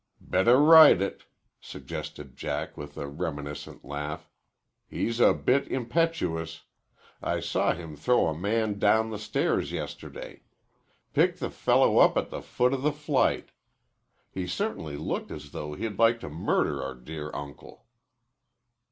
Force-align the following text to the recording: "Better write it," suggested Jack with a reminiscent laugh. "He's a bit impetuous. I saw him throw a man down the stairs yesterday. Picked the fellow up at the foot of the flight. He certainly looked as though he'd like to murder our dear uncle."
"Better 0.19 0.57
write 0.57 0.99
it," 0.99 1.25
suggested 1.59 2.35
Jack 2.35 2.75
with 2.75 2.97
a 2.97 3.07
reminiscent 3.07 3.85
laugh. 3.85 4.31
"He's 4.89 5.19
a 5.19 5.31
bit 5.31 5.67
impetuous. 5.67 6.63
I 7.21 7.39
saw 7.39 7.73
him 7.73 7.95
throw 7.95 8.25
a 8.25 8.33
man 8.35 8.79
down 8.79 9.11
the 9.11 9.19
stairs 9.19 9.71
yesterday. 9.71 10.41
Picked 11.13 11.39
the 11.39 11.51
fellow 11.51 11.99
up 11.99 12.17
at 12.17 12.31
the 12.31 12.41
foot 12.41 12.73
of 12.73 12.81
the 12.81 12.91
flight. 12.91 13.49
He 14.31 14.47
certainly 14.47 14.97
looked 14.97 15.29
as 15.29 15.51
though 15.51 15.75
he'd 15.75 15.99
like 15.99 16.19
to 16.21 16.29
murder 16.29 16.81
our 16.81 16.95
dear 16.95 17.29
uncle." 17.35 17.85